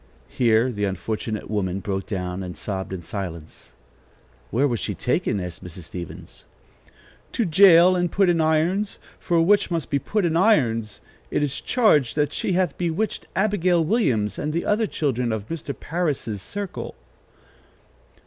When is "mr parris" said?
15.49-16.41